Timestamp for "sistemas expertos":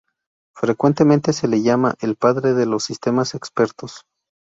2.85-4.07